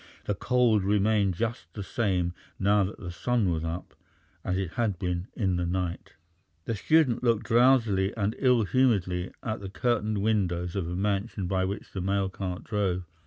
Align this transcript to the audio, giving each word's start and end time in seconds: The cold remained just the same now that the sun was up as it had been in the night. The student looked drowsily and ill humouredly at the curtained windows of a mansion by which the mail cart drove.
The 0.25 0.33
cold 0.33 0.83
remained 0.83 1.35
just 1.35 1.71
the 1.75 1.83
same 1.83 2.33
now 2.57 2.83
that 2.85 2.97
the 2.97 3.11
sun 3.11 3.51
was 3.51 3.63
up 3.63 3.93
as 4.43 4.57
it 4.57 4.71
had 4.71 4.97
been 4.97 5.27
in 5.35 5.57
the 5.57 5.65
night. 5.67 6.13
The 6.65 6.73
student 6.73 7.23
looked 7.23 7.45
drowsily 7.45 8.11
and 8.17 8.35
ill 8.39 8.63
humouredly 8.63 9.31
at 9.43 9.59
the 9.59 9.69
curtained 9.69 10.23
windows 10.23 10.75
of 10.75 10.89
a 10.89 10.95
mansion 10.95 11.45
by 11.45 11.65
which 11.65 11.91
the 11.91 12.01
mail 12.01 12.29
cart 12.29 12.63
drove. 12.63 13.03